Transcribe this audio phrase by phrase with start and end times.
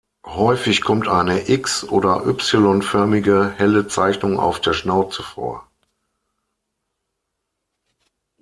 [0.25, 5.69] Häufig kommt eine X- oder Y-förmige helle Zeichnung auf der Schnauze vor.